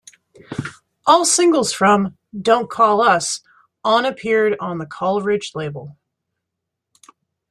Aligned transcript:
All 1.05 1.25
singles 1.25 1.71
from 1.73 2.17
"Don't 2.35 2.71
Call 2.71 3.01
Us..." 3.03 3.41
on 3.83 4.03
appeared 4.03 4.57
on 4.59 4.79
the 4.79 4.87
Claridge 4.87 5.51
label. 5.53 5.95